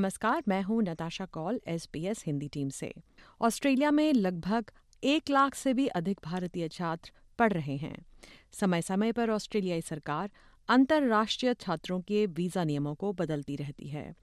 [0.00, 2.92] नमस्कार, मैं हूँ नताशा कौल एसबीएस हिंदी टीम से।
[3.40, 4.70] ऑस्ट्रेलिया में लगभग
[5.02, 8.06] एक लाख से भी अधिक भारतीय छात्र पढ़ रहे हैं।
[8.52, 10.30] समय समय पर ऑस्ट्रेलियाई सरकार
[10.68, 14.14] अंतर्राष्ट्रीय छात्रों के वीज़ा नियमों को बदलती रहती है।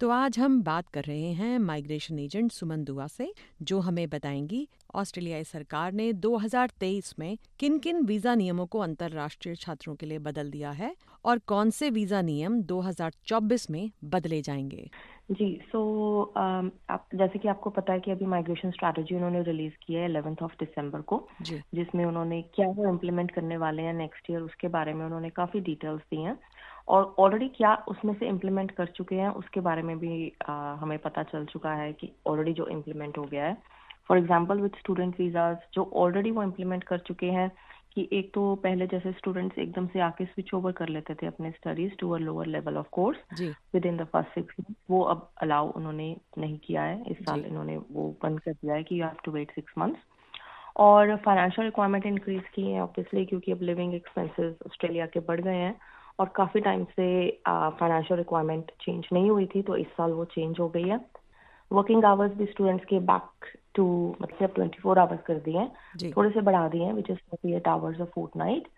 [0.00, 4.68] तो आज हम बात कर रहे हैं माइग्रेशन एजेंट सुमन दुआ से जो हमें बताएँगी
[4.94, 10.50] ऑस्ट्रेलियाई सरकार ने 2023 में किन किन वीज़ा नियमों को अंतर्राष्ट्रीय छात्रों के लिए बदल
[10.50, 14.90] दिया है और कौन से वीज़ा नियम 2024 में बदले जाएँगे
[15.30, 15.80] जी सो
[16.36, 19.94] so, um, आप जैसे कि आपको पता है कि अभी माइग्रेशन स्ट्रैटेजी उन्होंने रिलीज़ की
[19.94, 21.28] है इलेवेंथ ऑफ़ दिसंबर को.
[21.74, 25.60] जिसमें उन्होंने क्या वो इम्प्लीमेंट करने वाले हैं नेक्स्ट ईयर उसके बारे में उन्होंने काफ़ी
[25.60, 26.38] डिटेल्स दी हैं
[26.88, 30.98] और ऑलरेडी क्या उसमें से इम्प्लीमेंट कर चुके हैं उसके बारे में भी आ, हमें
[30.98, 33.56] पता चल चुका है कि ऑलरेडी जो इम्प्लीमेंट हो गया है।
[34.08, 37.50] For example with student visas जो ऑलरेडी वो इम्प्लीमेंट कर चुके हैं
[37.94, 41.50] कि एक तो पहले जैसे स्टूडेंट्स एकदम से आके स्विच ओवर कर लेते थे अपने
[41.50, 43.18] studies to a lower level of course
[43.86, 47.76] within the first six month वो अब अलाउ उन्होंने नहीं किया है। इस साल इन्होंने
[47.76, 50.40] वो बंद कर दिया है कि you have to wait six months
[50.76, 55.56] और फाइनेंशियल रिक्वायरमेंट इंक्रीज की है ऑब्वियसली क्योंकि अब लिविंग एक्सपेंसेस ऑस्ट्रेलिया के बढ़ गए
[55.56, 55.74] हैं।
[56.18, 57.08] और काफ़ी टाइम से
[57.48, 61.00] फाइनेंशियल रिक्वायरमेंट चेंज नहीं हुई थी तो इस साल वो चेंज हो गई है।
[61.70, 63.84] वर्किंग आवर्स भी स्टूडेंट्स के बैक टू
[64.22, 67.54] मतलब ट्वेंटी फोर आवर्स कर दिए हैं। थोड़े से बढ़ा दिए हैं which is forty
[67.56, 68.68] eight hours of fortnight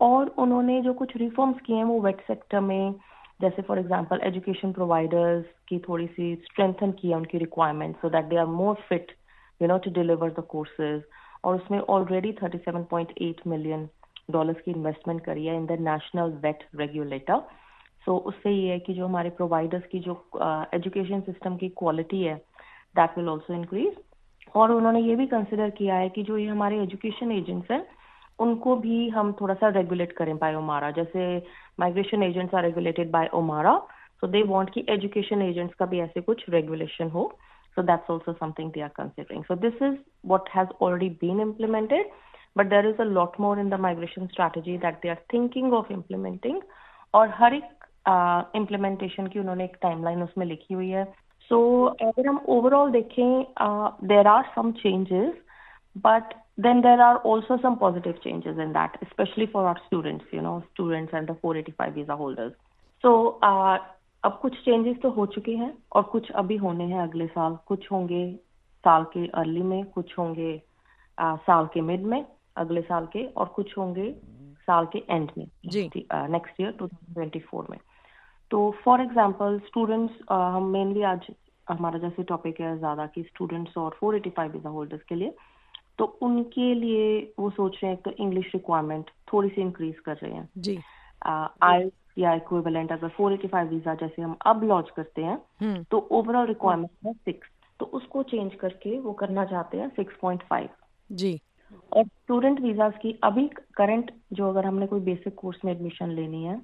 [0.00, 2.94] और उन्होंने जो कुछ रिफॉर्म्स किए हैं वो वेट सेक्टर में
[3.40, 8.24] जैसे फॉर एग्ज़ाम्पल एजुकेशन प्रोवाइडर्स की थोड़ी सी स्ट्रेंथन की है उनकी requirement so that
[8.24, 9.12] they are more fit
[9.60, 11.02] you know to deliver the courses
[11.44, 13.88] और उसमें already thirty seven point eight million
[14.30, 17.42] dollars की इन्वेस्टमेंट करी है in the national VET regulator
[18.06, 20.12] so उससे ये है कि जो हमारे प्रोवाइडर्स की जो
[20.74, 22.34] एजुकेशन uh, सिस्टम की क्वालिटी है
[22.96, 23.96] दैट विल ऑल्सो इंक्रीज
[24.56, 27.86] और उन्होंने ये भी कंसिडर किया है कि जो ये हमारे एजुकेशन एजेंट्स हैं
[28.38, 31.24] उनको भी हम थोड़ा सा रेगुलेट करें बाय ओमारा जैसे
[31.80, 33.76] migration agents are regulated by OMARA
[34.20, 37.32] so they want कि एजुकेशन एजेंट्स का भी ऐसे कुछ रेगुलेशन हो.
[37.76, 39.44] So that's also something they are considering.
[39.46, 39.96] So this is
[40.30, 42.04] what has already been implemented.
[42.58, 45.90] but there is a lot more in the migration strategy that they are thinking of
[45.98, 46.60] implementing.
[47.14, 47.86] और हर एक
[48.56, 51.04] implementation uh, की उन्होंने एक timeline उसमें लिखी हुई है।
[51.50, 53.44] सो so, अगर हम ओवरऑल देखें
[54.08, 55.34] there are some changes
[56.06, 60.40] but then there are also some positive changes in that specially for our students you
[60.42, 62.52] know students and four eighty five visa holders
[63.04, 63.12] so
[63.44, 67.90] अब कुछ changes तो हो चुके हैं और कुछ अभी होने हैं अगले साल। कुछ
[67.92, 68.24] होंगे
[68.84, 70.56] साल के अर्ली में कुछ होंगे
[71.18, 72.24] uh, साल के मिड में।
[72.58, 74.10] अगले साल के और कुछ होंगे
[74.68, 75.46] साल के एंड में
[76.30, 77.78] नेक्स्ट ईयर टू में।
[78.50, 81.26] तो फॉर एग्ज़ाम्पल स्टूडेंट्स हम मेनली आज
[81.66, 85.34] हमारा जैसे टॉपिक है ज़्यादा की स्टूडेंट्स और four eighty five visa holders के लिए।
[85.98, 90.32] तो उनके लिए वो सोच रहे हैं तो इंग्लिश रिक्वायरमेंट थोड़ी सी इंक्रीज कर रहे
[90.32, 90.78] हैं। जी।
[91.22, 95.82] आई या इक्विवेलेंट अगर फोर एटी फाइव वीज़ा जैसे हम अब लॉन्च करते हैं हम्म।
[95.90, 97.48] तो ओवरऑल रिक्वायरमेंट है सिक्स
[97.80, 100.68] तो उसको चेंज करके वो करना चाहते हैं सिक्स पॉइंट फाइव
[101.10, 101.40] जी।
[101.92, 103.46] और स्टूडेंट वीज़ा की अभी
[103.76, 106.60] करंट जो अगर हमने कोई बेसिक कोर्स में एडमिशन लेनी है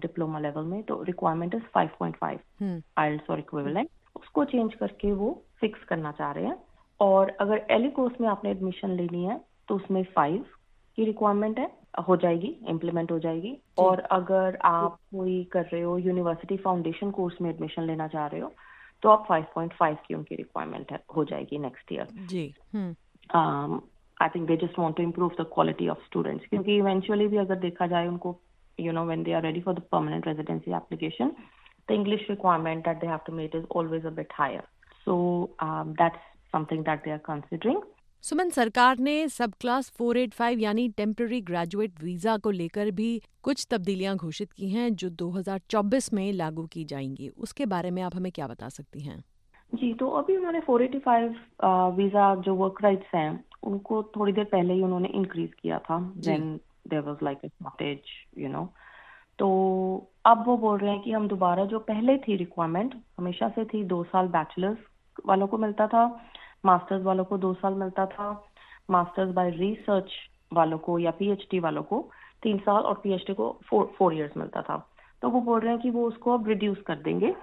[0.00, 5.30] डिप्लोमा लेवल में तो रिक्वायरमेंट इज़ 5.5 आइल्स और इक्विवेलेंट उसको चेंज करके वो
[5.60, 6.56] फिक्स करना चाह रहे हैं।
[7.00, 10.44] और अगर एली कोर्स में आपने एडमिशन लेनी है तो उसमें फाइव
[10.98, 11.70] की रिक्वायरमेंट है
[12.08, 17.40] हो जाएगी इम्प्लीमेंट हो जाएगी। और अगर आप कोई कर रहे हो यूनिवर्सिटी फाउंडेशन कोर्स
[17.40, 18.52] में एडमिशन लेना चाह रहे हो
[19.02, 22.44] तो आप 5.5 की उनकी रिक्वायरमेंट है हो जाएगी next year ji
[24.22, 27.56] I think they just want to improve the quality of students क्योंकि इवेंचुअली भी अगर
[27.56, 28.40] देखा जाए उनको
[28.80, 31.32] you know when they are ready for the permanent residency application
[31.88, 34.62] the English requirement that they to met is always a bit higher
[35.04, 35.18] so
[35.62, 36.18] that's
[36.52, 37.82] something that they are considering
[38.22, 44.16] सुमन सरकार ने सब class 485 यानी temporary graduate visa को लेकर भी कुछ तब्दीलियाँ
[44.16, 48.46] घोषित की हैं जो 2024 में लागू की जाएँगी। उसके बारे में आप हमें क्या
[48.46, 49.24] बता सकती हैं?
[49.74, 51.34] जी तो अभी उन्होंने 485
[51.96, 56.60] वीज़ा जो वर्क राइट्स हैं उनको थोड़ी देर पहले ही उन्होंने इंक्रीज किया था then
[56.88, 57.98] there was like a shortage
[58.38, 58.68] you know
[59.38, 59.46] तो
[60.24, 63.84] अब वो बोल रहे हैं कि हम दोबारा जो पहले थी रिक्वायरमेंट हमेशा से थी
[63.84, 64.78] दो साल बैचलर्स
[65.26, 66.06] वालों को मिलता था
[66.64, 68.30] मास्टर्स वालों को दो साल मिलता था
[68.90, 70.12] मास्टर्स बाय रिसर्च
[70.52, 72.10] वालों को या पीएचडी वालों को
[72.42, 74.76] तीन साल और पीएचडी को फोर फोर इयर्स मिलता था।
[75.22, 77.34] तो वो बोल रहे हैं कि वो उसको अब रिड्यूस कर देंगे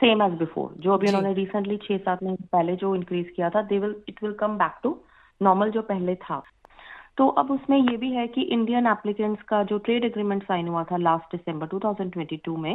[0.00, 3.62] सेम एज बिफोर जो अभी उन्होंने रिसेंटली छह सात महीने पहले जो इंक्रीज किया था
[3.62, 4.96] they will it will come back to
[5.40, 6.42] normal जो पहले था।
[7.18, 10.84] तो अब उसमें ये भी है कि इंडियन एप्लीकेंट्स का जो ट्रेड एग्रीमेंट साइन हुआ
[10.84, 12.74] था लास्ट दिसंबर 2022 में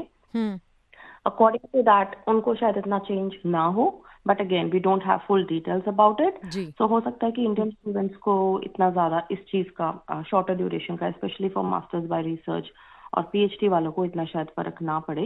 [1.26, 3.86] अकॉर्डिंग टू दैट उनको शायद इतना चेंज ना हो
[4.28, 7.70] but again we don't have full details about it so हो सकता है कि इंडियन
[7.70, 8.34] स्टूडेंट्स को
[8.64, 12.72] इतना ज़्यादा इस चीज़ का शॉर्टर ड्यूरेशन का specially for masters by research
[13.14, 15.24] और पीएचडी वालों को इतना शायद फ़र्क ना पड़े।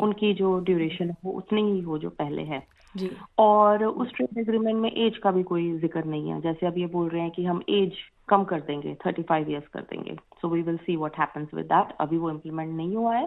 [0.00, 2.62] उनकी जो ड्यूरेशन हो उतनी ही हो जो पहले है।
[2.94, 6.78] जी। और उस ट्रेड एग्रीमेंट में एज का भी कोई ज़िक्र नहीं है। जैसे अब
[6.78, 7.96] ये बोल रहे हैं कि हम एज
[8.28, 11.66] कम कर देंगे थर्टी फाइव ईयर्स कर देंगे। So we will see what happens with
[11.66, 13.26] that अभी वो इम्प्लीमेंट नहीं हुआ है।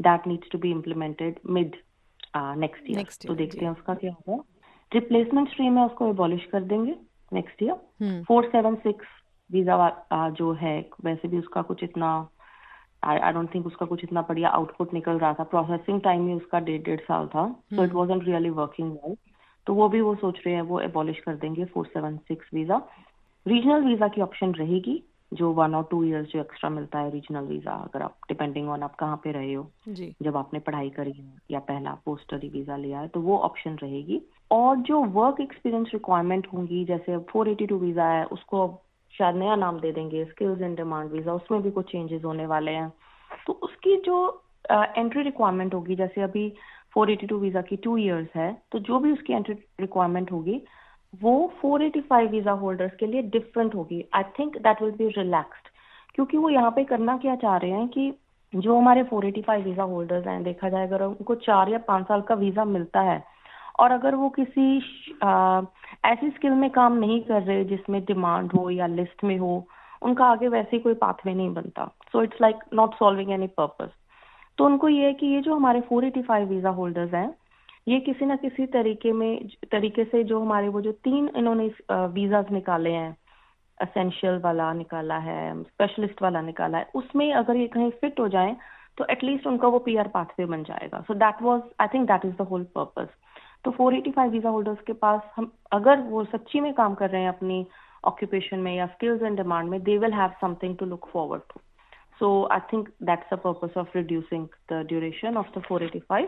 [0.00, 1.76] That needs to be implemented mid
[2.36, 4.42] next year तो देखते हैं उसका क्या होगा।
[4.92, 6.94] रिप्लेसमेंट स्ट्रीम है उसको एबॉलिश कर देंगे
[7.32, 9.06] next year four seven six
[9.50, 12.10] visa जो है वैसे भी उसका कुछ इतना
[13.02, 16.60] आई डोंट थिंक उसका कुछ इतना बढ़िया आउटपुट निकल रहा था। प्रोसेसिंग टाइम ही उसका
[16.60, 19.16] डेढ़ डेढ़ साल था। So it was really working well
[19.66, 22.80] तो वो भी वो सोच रहे हैं वो एबॉलिश कर देंगे four seven six visa
[23.46, 25.02] regional visa की ऑप्शन रहेगी
[25.32, 28.82] जो वन और टू इयर्स जो एक्स्ट्रा मिलता है रीजनल वीज़ा अगर आप डिपेंडिंग ऑन
[28.82, 30.14] आप कहाँ पे रहे हो। जी.
[30.22, 33.76] जब आपने पढ़ाई करी है या पहला पोस्ट स्टडी वीज़ा लिया है तो वो ऑप्शन
[33.82, 38.66] रहेगी। और जो वर्क एक्सपीरियंस रिक्वायरमेंट होंगी जैसे फोर एटी टू वीज़ा है उसको
[39.18, 42.70] शायद नया नाम दे देंगे स्किल्स इन डिमांड वीज़ा उसमें भी कुछ चेंजेस होने वाले
[42.70, 42.92] हैं।
[43.46, 44.18] तो उसकी जो
[44.70, 46.52] एंट्री uh, रिक्वायरमेंट होगी जैसे अभी
[46.96, 50.60] 482 वीज़ा की टू इयर्स है तो जो भी उसकी एंट्री रिक्वायरमेंट होगी
[51.14, 51.32] वो
[51.64, 55.68] 485 वीज़ा होल्डर्स के लिए डिफरेंट होगी। I think that will be relaxed
[56.14, 58.12] क्योंकि वो यहाँ पे करना क्या चाह रहे हैं कि
[58.52, 62.34] जो हमारे 485 वीज़ा होल्डर्स हैं देखा जाए अगर उनको चार या पाँच साल का
[62.34, 63.18] वीज़ा मिलता है
[63.78, 64.66] और अगर वो किसी
[65.22, 65.62] आ,
[66.04, 69.66] ऐसी स्किल में काम नहीं कर रहे जिसमें डिमांड हो या लिस्ट में हो
[70.02, 73.88] उनका आगे वैसे ही कोई पाथवे नहीं बनता। So it's like not solving any purpose
[74.58, 77.30] तो उनको ये है कि ये जो हमारे 485 वीज़ा होल्डर्स हैं
[77.88, 81.66] ये किसी ना किसी तरीके में तरीके से जो हमारे वो जो तीन इन्होंने
[82.14, 83.16] वीजाज निकाले हैं
[83.80, 88.56] असेंशियल वाला निकाला है स्पेशलिस्ट वाला निकाला है उसमें अगर ये कहीं फिट हो जाए
[88.98, 92.34] तो एटलीस्ट उनका वो पीआर पाथवे बन जाएगा। So that was I think that is
[92.34, 93.08] the whole purpose
[93.68, 97.28] तो 485 वीज़ा होल्डर्स के पास हम अगर वो सच्ची में काम कर रहे हैं
[97.28, 97.66] अपनी
[98.04, 101.60] ऑक्यूपेशन में या स्किल्स एंड डिमांड में they will have something to look forward to
[102.20, 106.26] so I think that's the purpose of reducing the duration of the 485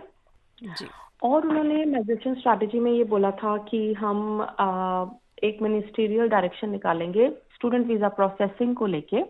[0.63, 0.87] जी।
[1.23, 5.05] और उन्होंने माइग्रेशन स्ट्रैटेजी में ये बोला था कि हम आ,
[5.45, 9.23] एक मिनिस्टीरियल डायरेक्शन निकालेंगे स्टूडेंट वीज़ा प्रोसेसिंग को लेके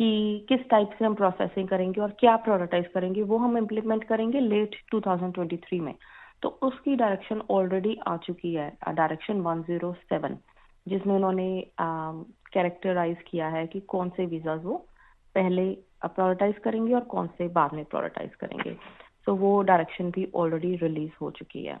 [0.00, 4.40] कि किस टाइप से हम प्रोसेसिंग करेंगे और क्या प्रायोरिटाइज करेंगे वो हम इम्प्लीमेंट करेंगे
[4.40, 5.94] लेट 2023 में।
[6.42, 10.36] तो उसकी डायरेक्शन ऑलरेडी आ चुकी है डायरेक्शन 107
[10.88, 11.66] जिसमें उन्होंने
[12.52, 14.86] कैरेक्टराइज किया है कि कौन से वीजाज वो
[15.34, 15.70] पहले
[16.04, 20.76] प्रायोरिटाइज करेंगे और कौन से बाद में प्रायोरिटाइज करेंगे। सो so, वो डायरेक्शन भी ऑलरेडी
[20.76, 21.80] रिलीज़ हो चुकी है।